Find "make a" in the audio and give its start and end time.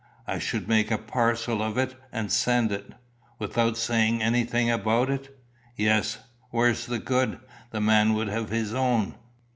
0.67-0.97